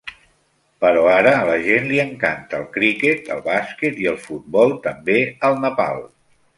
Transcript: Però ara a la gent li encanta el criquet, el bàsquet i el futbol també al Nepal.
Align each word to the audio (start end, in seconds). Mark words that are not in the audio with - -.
Però 0.85 1.03
ara 1.15 1.33
a 1.41 1.43
la 1.49 1.57
gent 1.65 1.85
li 1.91 2.01
encanta 2.05 2.63
el 2.63 2.67
criquet, 2.79 3.31
el 3.37 3.45
bàsquet 3.53 4.03
i 4.07 4.13
el 4.17 4.21
futbol 4.27 4.77
també 4.91 5.23
al 5.51 5.65
Nepal. 5.69 6.07